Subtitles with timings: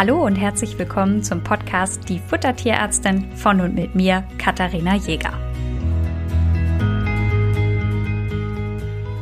[0.00, 5.38] Hallo und herzlich willkommen zum Podcast Die Futtertierärztin von und mit mir, Katharina Jäger.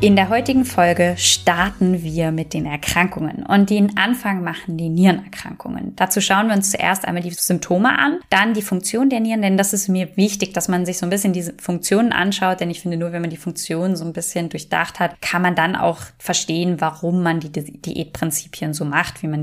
[0.00, 5.96] In der heutigen Folge starten wir mit den Erkrankungen und den Anfang machen die Nierenerkrankungen.
[5.96, 9.56] Dazu schauen wir uns zuerst einmal die Symptome an, dann die Funktion der Nieren, denn
[9.56, 12.82] das ist mir wichtig, dass man sich so ein bisschen diese Funktionen anschaut, denn ich
[12.82, 15.99] finde nur, wenn man die Funktionen so ein bisschen durchdacht hat, kann man dann auch
[16.21, 19.43] verstehen, warum man die Diätprinzipien so macht, wie man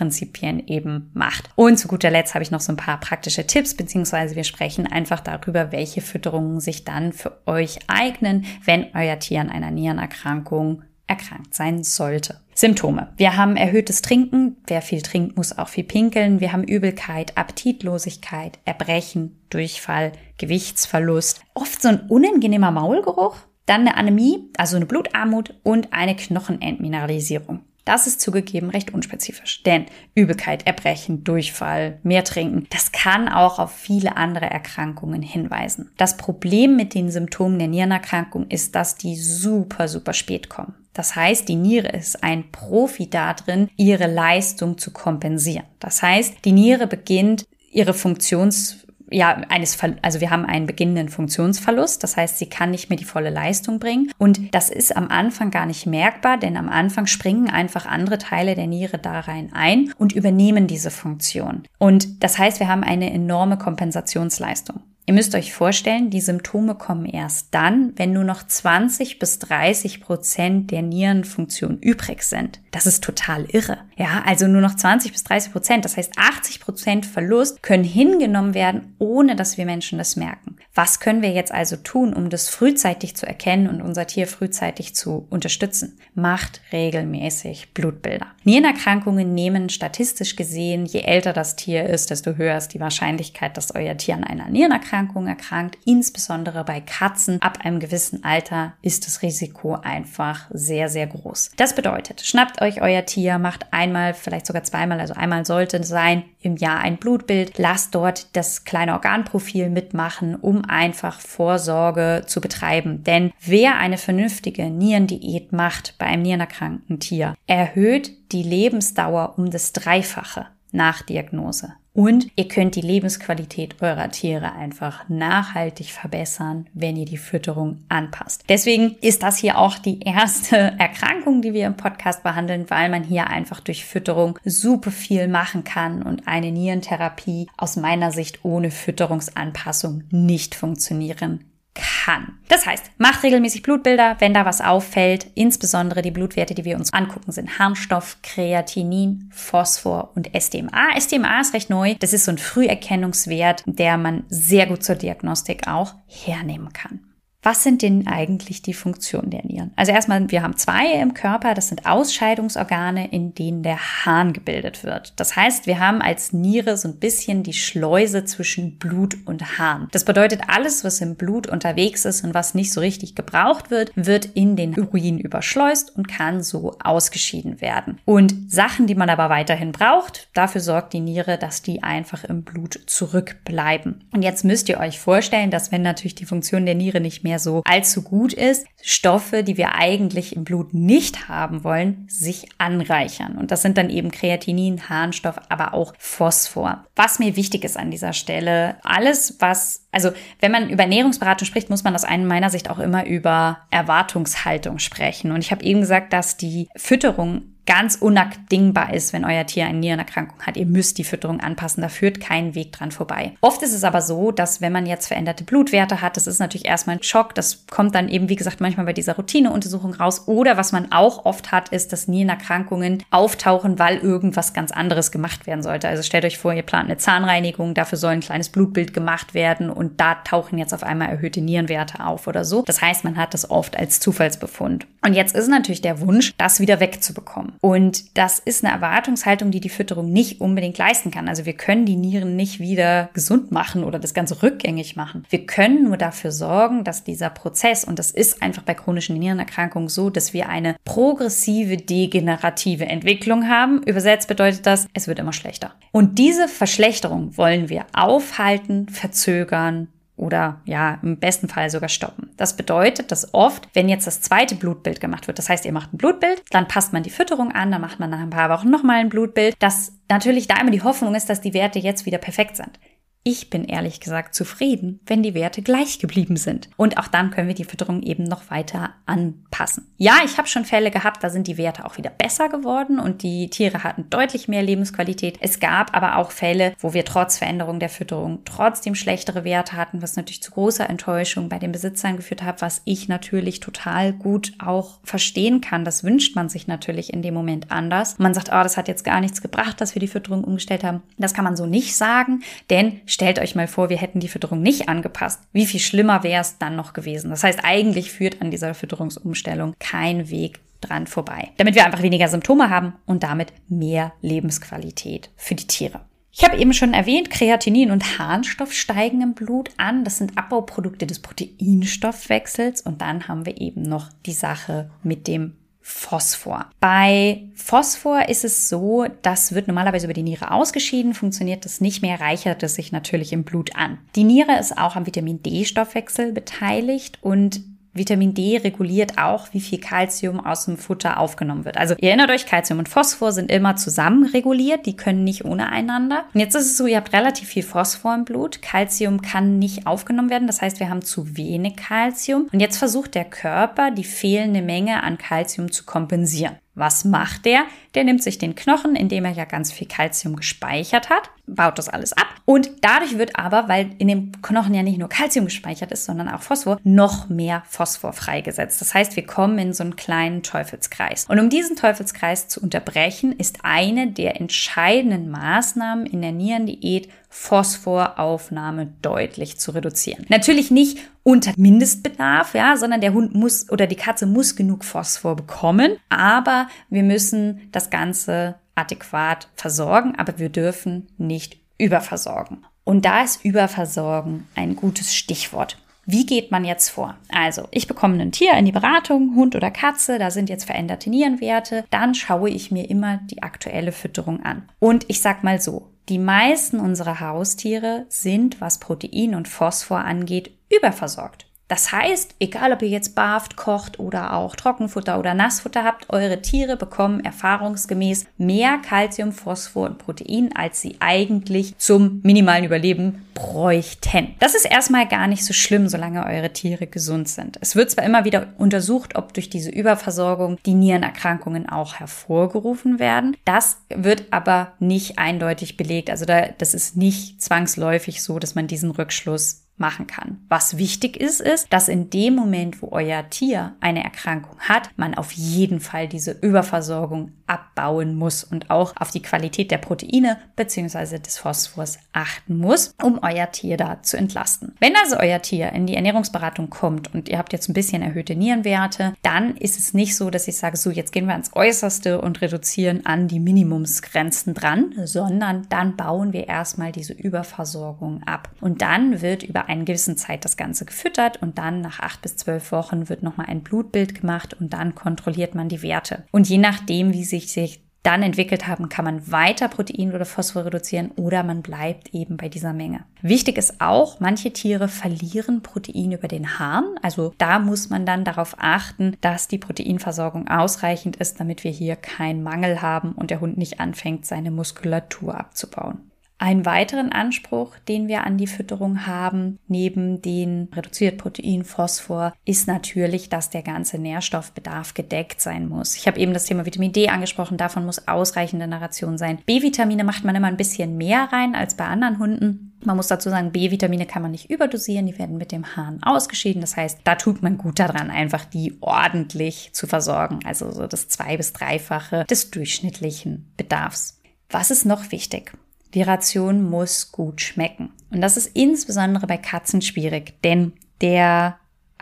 [0.00, 1.50] Diätprinzipien eben macht.
[1.54, 4.86] Und zu guter Letzt habe ich noch so ein paar praktische Tipps, beziehungsweise wir sprechen
[4.86, 9.80] einfach darüber, welche Fütterungen sich dann für euch eignen, wenn euer Tier an einer Nieren
[9.80, 12.40] Nierenerkrankung erkrankt sein sollte.
[12.54, 13.12] Symptome.
[13.16, 14.58] Wir haben erhöhtes Trinken.
[14.66, 16.40] Wer viel trinkt, muss auch viel pinkeln.
[16.40, 21.40] Wir haben Übelkeit, Appetitlosigkeit, Erbrechen, Durchfall, Gewichtsverlust.
[21.54, 23.36] Oft so ein unangenehmer Maulgeruch.
[23.66, 27.64] Dann eine Anämie, also eine Blutarmut und eine Knochenentmineralisierung.
[27.90, 33.72] Das ist zugegeben recht unspezifisch, denn Übelkeit, Erbrechen, Durchfall, mehr trinken, das kann auch auf
[33.72, 35.90] viele andere Erkrankungen hinweisen.
[35.96, 40.76] Das Problem mit den Symptomen der Nierenerkrankung ist, dass die super, super spät kommen.
[40.92, 45.66] Das heißt, die Niere ist ein Profi darin, ihre Leistung zu kompensieren.
[45.80, 48.79] Das heißt, die Niere beginnt ihre Funktions
[49.10, 52.02] ja, eines, also wir haben einen beginnenden Funktionsverlust.
[52.02, 54.10] Das heißt, sie kann nicht mehr die volle Leistung bringen.
[54.18, 58.54] Und das ist am Anfang gar nicht merkbar, denn am Anfang springen einfach andere Teile
[58.54, 61.64] der Niere da rein ein und übernehmen diese Funktion.
[61.78, 64.80] Und das heißt, wir haben eine enorme Kompensationsleistung.
[65.06, 70.00] Ihr müsst euch vorstellen, die Symptome kommen erst dann, wenn nur noch 20 bis 30
[70.00, 72.60] Prozent der Nierenfunktion übrig sind.
[72.70, 73.78] Das ist total irre.
[73.96, 75.84] Ja, also nur noch 20 bis 30 Prozent.
[75.84, 80.56] Das heißt, 80 Prozent Verlust können hingenommen werden, ohne dass wir Menschen das merken.
[80.74, 84.94] Was können wir jetzt also tun, um das frühzeitig zu erkennen und unser Tier frühzeitig
[84.94, 85.98] zu unterstützen?
[86.14, 88.26] Macht regelmäßig Blutbilder.
[88.44, 93.74] Nierenerkrankungen nehmen statistisch gesehen, je älter das Tier ist, desto höher ist die Wahrscheinlichkeit, dass
[93.74, 94.89] euer Tier an einer Nierenerkrankung
[95.26, 95.78] erkrankt.
[95.84, 101.52] Insbesondere bei Katzen ab einem gewissen Alter ist das Risiko einfach sehr, sehr groß.
[101.56, 105.88] Das bedeutet, schnappt euch euer Tier, macht einmal, vielleicht sogar zweimal, also einmal sollte es
[105.88, 112.40] sein, im Jahr ein Blutbild, lasst dort das kleine Organprofil mitmachen, um einfach Vorsorge zu
[112.40, 113.04] betreiben.
[113.04, 119.72] Denn wer eine vernünftige Nierendiät macht bei einem nierenerkrankten Tier, erhöht die Lebensdauer um das
[119.72, 121.74] Dreifache nach Diagnose.
[121.92, 128.44] Und ihr könnt die Lebensqualität eurer Tiere einfach nachhaltig verbessern, wenn ihr die Fütterung anpasst.
[128.48, 133.02] Deswegen ist das hier auch die erste Erkrankung, die wir im Podcast behandeln, weil man
[133.02, 138.70] hier einfach durch Fütterung super viel machen kann und eine Nierentherapie aus meiner Sicht ohne
[138.70, 142.38] Fütterungsanpassung nicht funktionieren kann.
[142.48, 145.26] Das heißt, macht regelmäßig Blutbilder, wenn da was auffällt.
[145.34, 150.96] Insbesondere die Blutwerte, die wir uns angucken, sind Harnstoff, Kreatinin, Phosphor und SDMA.
[150.96, 151.94] SDMA ist recht neu.
[152.00, 157.00] Das ist so ein Früherkennungswert, der man sehr gut zur Diagnostik auch hernehmen kann.
[157.42, 159.72] Was sind denn eigentlich die Funktionen der Nieren?
[159.74, 164.84] Also erstmal, wir haben zwei im Körper, das sind Ausscheidungsorgane, in denen der Harn gebildet
[164.84, 165.14] wird.
[165.18, 169.88] Das heißt, wir haben als Niere so ein bisschen die Schleuse zwischen Blut und Harn.
[169.92, 173.90] Das bedeutet, alles, was im Blut unterwegs ist und was nicht so richtig gebraucht wird,
[173.94, 178.00] wird in den Urin überschleust und kann so ausgeschieden werden.
[178.04, 182.42] Und Sachen, die man aber weiterhin braucht, dafür sorgt die Niere, dass die einfach im
[182.42, 184.04] Blut zurückbleiben.
[184.12, 187.29] Und jetzt müsst ihr euch vorstellen, dass wenn natürlich die Funktion der Niere nicht mehr
[187.30, 192.48] mehr so allzu gut ist, Stoffe, die wir eigentlich im Blut nicht haben wollen, sich
[192.58, 193.38] anreichern.
[193.38, 196.84] Und das sind dann eben Kreatinin, Harnstoff, aber auch Phosphor.
[196.96, 200.10] Was mir wichtig ist an dieser Stelle, alles, was, also
[200.40, 205.30] wenn man über Ernährungsberatung spricht, muss man aus meiner Sicht auch immer über Erwartungshaltung sprechen.
[205.30, 209.78] Und ich habe eben gesagt, dass die Fütterung ganz unabdingbar ist, wenn euer Tier eine
[209.78, 210.56] Nierenerkrankung hat.
[210.56, 213.34] Ihr müsst die Fütterung anpassen, da führt kein Weg dran vorbei.
[213.42, 216.66] Oft ist es aber so, dass wenn man jetzt veränderte Blutwerte hat, das ist natürlich
[216.66, 220.26] erstmal ein Schock, das kommt dann eben, wie gesagt, manchmal bei dieser Routineuntersuchung raus.
[220.26, 225.46] Oder was man auch oft hat, ist, dass Nierenerkrankungen auftauchen, weil irgendwas ganz anderes gemacht
[225.46, 225.86] werden sollte.
[225.86, 229.70] Also stellt euch vor, ihr plant eine Zahnreinigung, dafür soll ein kleines Blutbild gemacht werden
[229.70, 232.62] und da tauchen jetzt auf einmal erhöhte Nierenwerte auf oder so.
[232.62, 234.88] Das heißt, man hat das oft als Zufallsbefund.
[235.02, 237.52] Und jetzt ist natürlich der Wunsch, das wieder wegzubekommen.
[237.60, 241.28] Und das ist eine Erwartungshaltung, die die Fütterung nicht unbedingt leisten kann.
[241.28, 245.26] Also wir können die Nieren nicht wieder gesund machen oder das Ganze rückgängig machen.
[245.28, 249.88] Wir können nur dafür sorgen, dass dieser Prozess, und das ist einfach bei chronischen Nierenerkrankungen
[249.88, 253.82] so, dass wir eine progressive degenerative Entwicklung haben.
[253.82, 255.74] Übersetzt bedeutet das, es wird immer schlechter.
[255.92, 259.88] Und diese Verschlechterung wollen wir aufhalten, verzögern
[260.20, 262.28] oder ja, im besten Fall sogar stoppen.
[262.36, 265.94] Das bedeutet, dass oft, wenn jetzt das zweite Blutbild gemacht wird, das heißt, ihr macht
[265.94, 268.68] ein Blutbild, dann passt man die Fütterung an, dann macht man nach ein paar Wochen
[268.68, 272.18] nochmal ein Blutbild, dass natürlich da immer die Hoffnung ist, dass die Werte jetzt wieder
[272.18, 272.78] perfekt sind.
[273.22, 276.70] Ich bin ehrlich gesagt zufrieden, wenn die Werte gleich geblieben sind.
[276.78, 279.92] Und auch dann können wir die Fütterung eben noch weiter anpassen.
[279.98, 283.22] Ja, ich habe schon Fälle gehabt, da sind die Werte auch wieder besser geworden und
[283.22, 285.36] die Tiere hatten deutlich mehr Lebensqualität.
[285.42, 290.00] Es gab aber auch Fälle, wo wir trotz Veränderung der Fütterung trotzdem schlechtere Werte hatten,
[290.00, 294.54] was natürlich zu großer Enttäuschung bei den Besitzern geführt hat, was ich natürlich total gut
[294.58, 295.84] auch verstehen kann.
[295.84, 298.18] Das wünscht man sich natürlich in dem Moment anders.
[298.18, 301.02] Man sagt, oh, das hat jetzt gar nichts gebracht, dass wir die Fütterung umgestellt haben.
[301.18, 304.62] Das kann man so nicht sagen, denn Stellt euch mal vor, wir hätten die Fütterung
[304.62, 305.42] nicht angepasst.
[305.52, 307.30] Wie viel schlimmer wäre es dann noch gewesen?
[307.30, 311.50] Das heißt, eigentlich führt an dieser Fütterungsumstellung kein Weg dran vorbei.
[311.56, 316.02] Damit wir einfach weniger Symptome haben und damit mehr Lebensqualität für die Tiere.
[316.30, 320.04] Ich habe eben schon erwähnt, Kreatinin und Harnstoff steigen im Blut an.
[320.04, 322.82] Das sind Abbauprodukte des Proteinstoffwechsels.
[322.82, 325.56] Und dann haben wir eben noch die Sache mit dem
[325.90, 326.66] Phosphor.
[326.78, 332.00] Bei Phosphor ist es so, das wird normalerweise über die Niere ausgeschieden, funktioniert das nicht
[332.00, 333.98] mehr, reichert es sich natürlich im Blut an.
[334.14, 339.80] Die Niere ist auch am Vitamin D-Stoffwechsel beteiligt und Vitamin D reguliert auch, wie viel
[339.80, 341.76] Kalzium aus dem Futter aufgenommen wird.
[341.76, 345.70] Also ihr erinnert euch, Kalzium und Phosphor sind immer zusammen reguliert, die können nicht ohne
[345.70, 346.24] einander.
[346.32, 349.86] Und jetzt ist es so, ihr habt relativ viel Phosphor im Blut, Kalzium kann nicht
[349.86, 352.48] aufgenommen werden, das heißt, wir haben zu wenig Kalzium.
[352.52, 356.56] Und jetzt versucht der Körper, die fehlende Menge an Kalzium zu kompensieren.
[356.80, 357.64] Was macht der?
[357.94, 361.78] Der nimmt sich den Knochen, in dem er ja ganz viel Kalzium gespeichert hat, baut
[361.78, 365.44] das alles ab und dadurch wird aber, weil in dem Knochen ja nicht nur Kalzium
[365.44, 368.80] gespeichert ist, sondern auch Phosphor, noch mehr Phosphor freigesetzt.
[368.80, 371.26] Das heißt, wir kommen in so einen kleinen Teufelskreis.
[371.28, 378.92] Und um diesen Teufelskreis zu unterbrechen, ist eine der entscheidenden Maßnahmen in der Nierendiät Phosphoraufnahme
[379.02, 380.26] deutlich zu reduzieren.
[380.28, 385.36] Natürlich nicht unter Mindestbedarf, ja, sondern der Hund muss oder die Katze muss genug Phosphor
[385.36, 392.64] bekommen, aber wir müssen das Ganze adäquat versorgen, aber wir dürfen nicht überversorgen.
[392.84, 395.78] Und da ist Überversorgen ein gutes Stichwort.
[396.06, 397.14] Wie geht man jetzt vor?
[397.28, 401.08] Also, ich bekomme ein Tier in die Beratung, Hund oder Katze, da sind jetzt veränderte
[401.08, 404.68] Nierenwerte, dann schaue ich mir immer die aktuelle Fütterung an.
[404.80, 410.50] Und ich sag mal so, die meisten unserer Haustiere sind, was Protein und Phosphor angeht,
[410.68, 411.49] überversorgt.
[411.70, 416.42] Das heißt, egal ob ihr jetzt barft, kocht oder auch Trockenfutter oder Nassfutter habt, eure
[416.42, 424.34] Tiere bekommen erfahrungsgemäß mehr Kalzium, Phosphor und Protein, als sie eigentlich zum minimalen Überleben bräuchten.
[424.40, 427.56] Das ist erstmal gar nicht so schlimm, solange eure Tiere gesund sind.
[427.60, 433.36] Es wird zwar immer wieder untersucht, ob durch diese Überversorgung die Nierenerkrankungen auch hervorgerufen werden.
[433.44, 436.10] Das wird aber nicht eindeutig belegt.
[436.10, 440.38] Also da, das ist nicht zwangsläufig so, dass man diesen Rückschluss machen kann.
[440.48, 445.14] Was wichtig ist, ist, dass in dem Moment, wo euer Tier eine Erkrankung hat, man
[445.14, 451.18] auf jeden Fall diese Überversorgung abbauen muss und auch auf die Qualität der Proteine bzw.
[451.18, 454.74] des Phosphors achten muss, um euer Tier da zu entlasten.
[454.78, 458.36] Wenn also euer Tier in die Ernährungsberatung kommt und ihr habt jetzt ein bisschen erhöhte
[458.36, 462.20] Nierenwerte, dann ist es nicht so, dass ich sage, so jetzt gehen wir ans Äußerste
[462.20, 468.50] und reduzieren an die Minimumsgrenzen dran, sondern dann bauen wir erstmal diese Überversorgung ab.
[468.60, 472.36] Und dann wird über einer gewissen Zeit das Ganze gefüttert und dann nach acht bis
[472.36, 476.24] zwölf Wochen wird nochmal ein Blutbild gemacht und dann kontrolliert man die Werte.
[476.32, 480.64] Und je nachdem, wie sich sich dann entwickelt haben, kann man weiter Protein oder Phosphor
[480.64, 483.04] reduzieren oder man bleibt eben bei dieser Menge.
[483.20, 486.84] Wichtig ist auch, manche Tiere verlieren Protein über den Harn.
[487.02, 491.96] Also da muss man dann darauf achten, dass die Proteinversorgung ausreichend ist, damit wir hier
[491.96, 496.09] keinen Mangel haben und der Hund nicht anfängt, seine Muskulatur abzubauen.
[496.42, 502.66] Einen weiteren Anspruch, den wir an die Fütterung haben, neben den reduziert Protein, Phosphor, ist
[502.66, 505.96] natürlich, dass der ganze Nährstoffbedarf gedeckt sein muss.
[505.96, 509.40] Ich habe eben das Thema Vitamin D angesprochen, davon muss ausreichende Narration sein.
[509.44, 512.72] B-Vitamine macht man immer ein bisschen mehr rein als bei anderen Hunden.
[512.82, 516.62] Man muss dazu sagen, B-Vitamine kann man nicht überdosieren, die werden mit dem Hahn ausgeschieden.
[516.62, 520.38] Das heißt, da tut man gut daran, einfach die ordentlich zu versorgen.
[520.46, 524.22] Also so das zwei- bis dreifache des durchschnittlichen Bedarfs.
[524.48, 525.52] Was ist noch wichtig?
[525.94, 527.90] Die Ration muss gut schmecken.
[528.10, 531.58] Und das ist insbesondere bei Katzen schwierig, denn der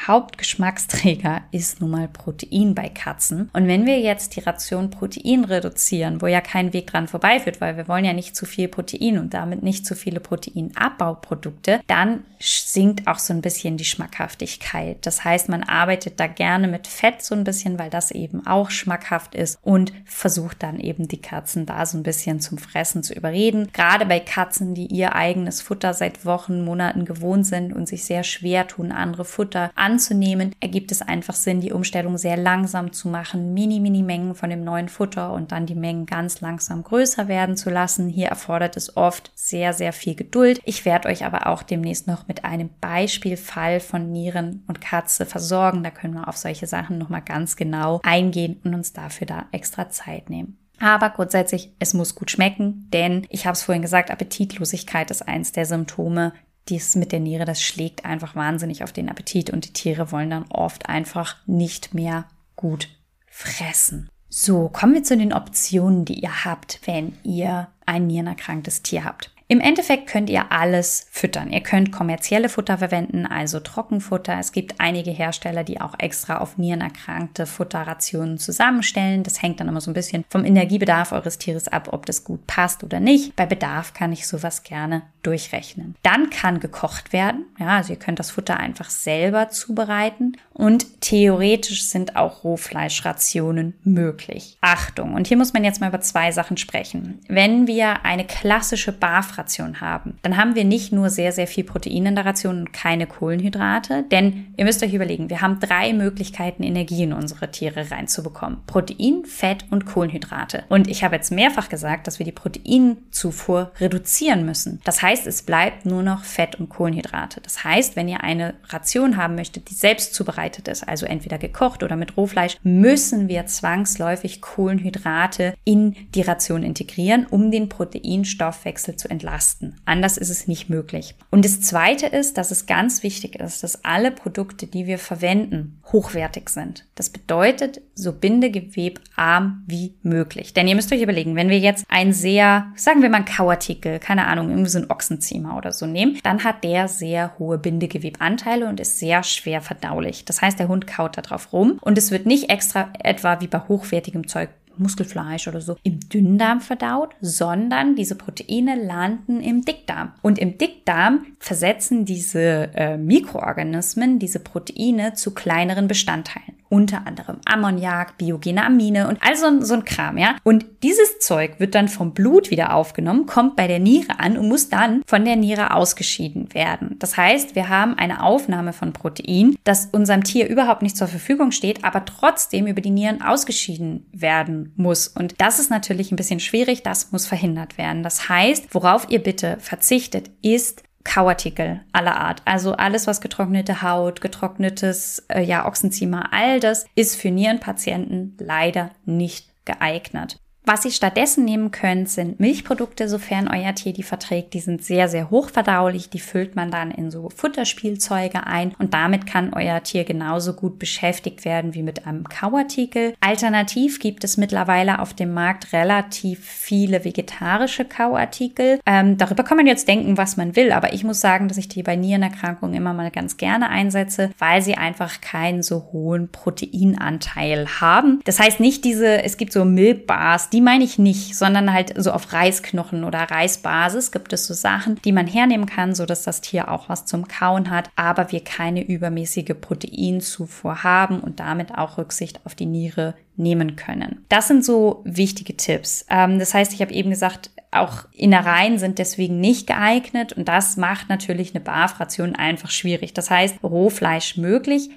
[0.07, 3.51] Hauptgeschmacksträger ist nun mal Protein bei Katzen.
[3.53, 7.77] Und wenn wir jetzt die Ration Protein reduzieren, wo ja kein Weg dran vorbeiführt, weil
[7.77, 13.07] wir wollen ja nicht zu viel Protein und damit nicht zu viele Proteinabbauprodukte, dann sinkt
[13.07, 14.99] auch so ein bisschen die Schmackhaftigkeit.
[15.05, 18.71] Das heißt, man arbeitet da gerne mit Fett so ein bisschen, weil das eben auch
[18.71, 23.15] schmackhaft ist und versucht dann eben die Katzen da so ein bisschen zum Fressen zu
[23.15, 23.69] überreden.
[23.73, 28.23] Gerade bei Katzen, die ihr eigenes Futter seit Wochen, Monaten gewohnt sind und sich sehr
[28.23, 33.55] schwer tun, andere Futter anzunehmen, ergibt es einfach Sinn, die Umstellung sehr langsam zu machen,
[33.55, 37.57] mini, mini Mengen von dem neuen Futter und dann die Mengen ganz langsam größer werden
[37.57, 38.09] zu lassen.
[38.09, 40.61] Hier erfordert es oft sehr, sehr viel Geduld.
[40.65, 45.83] Ich werde euch aber auch demnächst noch mit einem Beispielfall von Nieren und Katze versorgen.
[45.83, 49.89] Da können wir auf solche Sachen nochmal ganz genau eingehen und uns dafür da extra
[49.89, 50.59] Zeit nehmen.
[50.81, 55.51] Aber grundsätzlich, es muss gut schmecken, denn ich habe es vorhin gesagt, Appetitlosigkeit ist eins
[55.53, 56.35] der Symptome,
[56.69, 60.31] dies mit der Niere, das schlägt einfach wahnsinnig auf den Appetit und die Tiere wollen
[60.31, 62.89] dann oft einfach nicht mehr gut
[63.27, 64.09] fressen.
[64.29, 69.31] So, kommen wir zu den Optionen, die ihr habt, wenn ihr ein nierenerkranktes Tier habt.
[69.51, 71.51] Im Endeffekt könnt ihr alles füttern.
[71.51, 74.39] Ihr könnt kommerzielle Futter verwenden, also Trockenfutter.
[74.39, 79.23] Es gibt einige Hersteller, die auch extra auf Nierenerkrankte Futterrationen zusammenstellen.
[79.23, 82.47] Das hängt dann immer so ein bisschen vom Energiebedarf eures Tieres ab, ob das gut
[82.47, 83.37] passt oder nicht.
[83.37, 85.95] Bei Bedarf kann ich sowas gerne durchrechnen.
[86.03, 87.47] Dann kann gekocht werden.
[87.59, 90.37] Ja, also ihr könnt das Futter einfach selber zubereiten.
[90.59, 94.59] Und theoretisch sind auch Rohfleischrationen möglich.
[94.61, 97.21] Achtung, und hier muss man jetzt mal über zwei Sachen sprechen.
[97.29, 102.07] Wenn wir eine klassische Barfration haben, dann haben wir nicht nur sehr, sehr viel Protein
[102.07, 106.65] in der Ration und keine Kohlenhydrate, denn ihr müsst euch überlegen, wir haben drei Möglichkeiten,
[106.65, 108.59] Energie in unsere Tiere reinzubekommen.
[108.67, 110.65] Protein, Fett und Kohlenhydrate.
[110.69, 114.81] Und ich habe jetzt mehrfach gesagt, dass wir die Proteinzufuhr reduzieren müssen.
[114.83, 117.41] Das heißt, es bleibt nur noch Fett und Kohlenhydrate.
[117.43, 121.83] Das heißt, wenn ihr eine Ration haben möchtet, die selbst zubereitet ist, also entweder gekocht
[121.83, 129.11] oder mit Rohfleisch, müssen wir zwangsläufig Kohlenhydrate in die Ration integrieren, um den Proteinstoffwechsel zu
[129.11, 129.77] entlasten.
[129.85, 131.15] Anders ist es nicht möglich.
[131.31, 135.81] Und das Zweite ist, dass es ganz wichtig ist, dass alle Produkte, die wir verwenden,
[135.93, 136.87] hochwertig sind.
[136.95, 140.55] Das bedeutet, so bindegewebarm wie möglich.
[140.55, 144.27] Denn ihr müsst euch überlegen, wenn wir jetzt ein sehr, sagen wir mal Kauartikel, keine
[144.27, 148.81] Ahnung, irgendwie so ein Ochsenziemer oder so nehmen, dann hat der sehr hohe Bindegewebanteile und
[148.81, 150.25] ist sehr schwer verdaulich.
[150.25, 153.47] Das heißt, der Hund kaut da drauf rum und es wird nicht extra etwa wie
[153.47, 160.13] bei hochwertigem Zeug Muskelfleisch oder so im Dünndarm verdaut, sondern diese Proteine landen im Dickdarm.
[160.23, 168.19] Und im Dickdarm versetzen diese äh, Mikroorganismen diese Proteine zu kleineren Bestandteilen unter anderem Ammoniak,
[168.19, 170.37] biogene Amine und all so, so ein Kram, ja.
[170.45, 174.49] Und dieses Zeug wird dann vom Blut wieder aufgenommen, kommt bei der Niere an und
[174.49, 176.97] muss dann von der Niere ausgeschieden werden.
[176.99, 181.51] Das heißt, wir haben eine Aufnahme von Protein, das unserem Tier überhaupt nicht zur Verfügung
[181.51, 185.09] steht, aber trotzdem über die Nieren ausgeschieden werden muss.
[185.09, 188.03] Und das ist natürlich ein bisschen schwierig, das muss verhindert werden.
[188.03, 192.43] Das heißt, worauf ihr bitte verzichtet, ist Kauartikel aller Art.
[192.45, 198.91] Also alles, was getrocknete Haut, getrocknetes äh, ja, Ochsenziemer, all das ist für Nierenpatienten leider
[199.07, 200.39] nicht geeignet.
[200.69, 204.53] Was ihr stattdessen nehmen könnt, sind Milchprodukte, sofern euer Tier die verträgt.
[204.53, 206.11] Die sind sehr, sehr hochverdaulich.
[206.11, 210.79] Die füllt man dann in so Futterspielzeuge ein und damit kann euer Tier genauso gut
[210.79, 213.15] beschäftigt werden wie mit einem Kauartikel.
[213.19, 218.79] Alternativ gibt es mittlerweile auf dem Markt relativ viele vegetarische Kauartikel.
[218.85, 221.69] Ähm, darüber kann man jetzt denken, was man will, aber ich muss sagen, dass ich
[221.69, 227.81] die bei Nierenerkrankungen immer mal ganz gerne einsetze, weil sie einfach keinen so hohen Proteinanteil
[227.81, 228.21] haben.
[228.27, 231.95] Das heißt nicht diese, es gibt so Milchbars, die die meine ich nicht, sondern halt
[232.03, 236.25] so auf Reisknochen oder Reisbasis gibt es so Sachen, die man hernehmen kann, so dass
[236.25, 241.79] das Tier auch was zum Kauen hat, aber wir keine übermäßige Proteinzufuhr haben und damit
[241.79, 244.25] auch Rücksicht auf die Niere nehmen können.
[244.31, 246.05] Das sind so wichtige Tipps.
[246.11, 250.77] Ähm, das heißt, ich habe eben gesagt, auch Innereien sind deswegen nicht geeignet und das
[250.77, 253.15] macht natürlich eine Barfration einfach schwierig.
[253.15, 254.91] Das heißt, Rohfleisch möglich,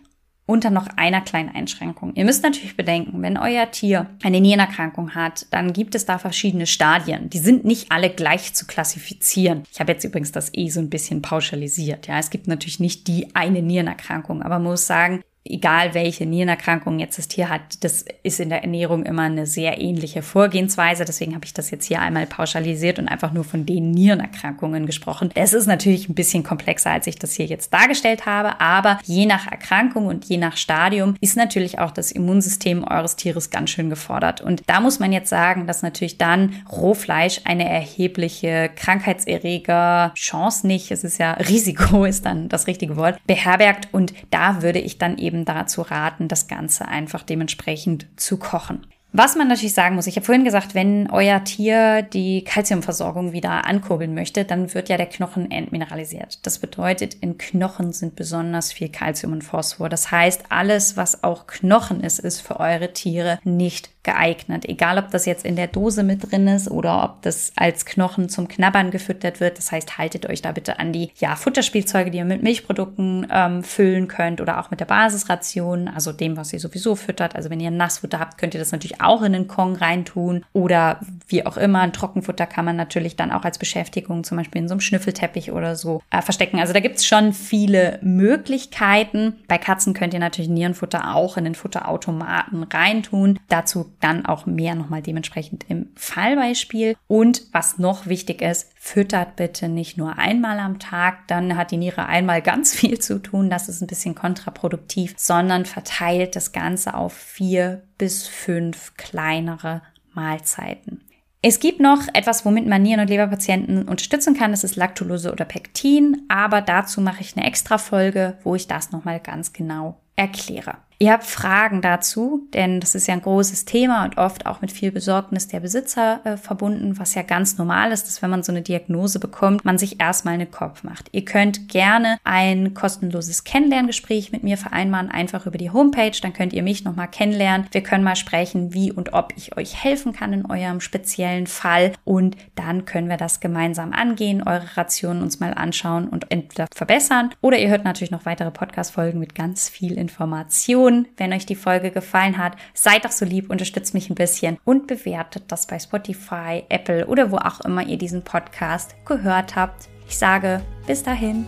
[0.45, 2.13] unter noch einer kleinen Einschränkung.
[2.15, 6.67] Ihr müsst natürlich bedenken, wenn euer Tier eine Nierenerkrankung hat, dann gibt es da verschiedene
[6.67, 7.29] Stadien.
[7.29, 9.63] Die sind nicht alle gleich zu klassifizieren.
[9.71, 12.07] Ich habe jetzt übrigens das eh so ein bisschen pauschalisiert.
[12.07, 16.99] Ja, es gibt natürlich nicht die eine Nierenerkrankung, aber man muss sagen, egal welche Nierenerkrankung
[16.99, 21.03] jetzt das Tier hat, das ist in der Ernährung immer eine sehr ähnliche Vorgehensweise.
[21.03, 25.31] Deswegen habe ich das jetzt hier einmal pauschalisiert und einfach nur von den Nierenerkrankungen gesprochen.
[25.33, 29.25] Es ist natürlich ein bisschen komplexer, als ich das hier jetzt dargestellt habe, aber je
[29.25, 33.89] nach Erkrankung und je nach Stadium ist natürlich auch das Immunsystem eures Tieres ganz schön
[33.89, 34.41] gefordert.
[34.41, 40.91] Und da muss man jetzt sagen, dass natürlich dann Rohfleisch eine erhebliche Krankheitserreger Chance nicht,
[40.91, 45.17] es ist ja Risiko ist dann das richtige Wort, beherbergt und da würde ich dann
[45.17, 48.85] eben dazu raten, das Ganze einfach dementsprechend zu kochen.
[49.13, 53.65] Was man natürlich sagen muss, ich habe vorhin gesagt, wenn euer Tier die Kalziumversorgung wieder
[53.65, 56.45] ankurbeln möchte, dann wird ja der Knochen entmineralisiert.
[56.45, 59.89] Das bedeutet, in Knochen sind besonders viel Kalzium und Phosphor.
[59.89, 64.67] Das heißt, alles, was auch Knochen ist, ist für eure Tiere nicht geeignet.
[64.67, 68.29] Egal, ob das jetzt in der Dose mit drin ist oder ob das als Knochen
[68.29, 69.57] zum Knabbern gefüttert wird.
[69.57, 73.63] Das heißt, haltet euch da bitte an die ja, Futterspielzeuge, die ihr mit Milchprodukten ähm,
[73.63, 77.35] füllen könnt oder auch mit der Basisration, also dem, was ihr sowieso füttert.
[77.35, 80.99] Also wenn ihr Nassfutter habt, könnt ihr das natürlich auch in den Kong reintun oder
[81.27, 81.81] wie auch immer.
[81.81, 85.51] Ein Trockenfutter kann man natürlich dann auch als Beschäftigung zum Beispiel in so einem Schnüffelteppich
[85.51, 86.59] oder so äh, verstecken.
[86.59, 89.35] Also da gibt's schon viele Möglichkeiten.
[89.47, 93.39] Bei Katzen könnt ihr natürlich Nierenfutter auch in den Futterautomaten reintun.
[93.47, 96.95] Dazu dann auch mehr nochmal dementsprechend im Fallbeispiel.
[97.07, 101.77] Und was noch wichtig ist, füttert bitte nicht nur einmal am Tag, dann hat die
[101.77, 106.93] Niere einmal ganz viel zu tun, das ist ein bisschen kontraproduktiv, sondern verteilt das Ganze
[106.93, 109.81] auf vier bis fünf kleinere
[110.13, 111.03] Mahlzeiten.
[111.43, 114.51] Es gibt noch etwas, womit man Nieren- und Leberpatienten unterstützen kann.
[114.51, 116.21] Das ist Lactulose oder Pektin.
[116.29, 120.77] Aber dazu mache ich eine extra Folge, wo ich das nochmal ganz genau erkläre.
[121.01, 124.71] Ihr habt Fragen dazu, denn das ist ja ein großes Thema und oft auch mit
[124.71, 128.51] viel Besorgnis der Besitzer äh, verbunden, was ja ganz normal ist, dass wenn man so
[128.51, 131.09] eine Diagnose bekommt, man sich erstmal einen Kopf macht.
[131.11, 136.53] Ihr könnt gerne ein kostenloses Kennenlerngespräch mit mir vereinbaren, einfach über die Homepage, dann könnt
[136.53, 137.65] ihr mich nochmal kennenlernen.
[137.71, 141.93] Wir können mal sprechen, wie und ob ich euch helfen kann in eurem speziellen Fall
[142.03, 147.31] und dann können wir das gemeinsam angehen, eure Rationen uns mal anschauen und entweder verbessern
[147.41, 151.55] oder ihr hört natürlich noch weitere Podcast-Folgen mit ganz viel Information tun, wenn euch die
[151.55, 152.55] Folge gefallen hat.
[152.73, 157.31] Seid doch so lieb, unterstützt mich ein bisschen und bewertet das bei Spotify, Apple oder
[157.31, 159.89] wo auch immer ihr diesen Podcast gehört habt.
[160.07, 161.45] Ich sage bis dahin.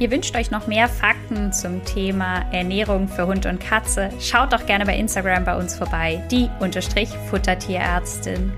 [0.00, 4.10] Ihr wünscht euch noch mehr Fakten zum Thema Ernährung für Hund und Katze?
[4.20, 6.48] Schaut doch gerne bei Instagram bei uns vorbei, die
[7.28, 8.52] Futtertierärztin.